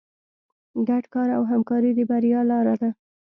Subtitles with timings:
[0.87, 2.89] ګډ کار او همکاري د بریا لاره ده.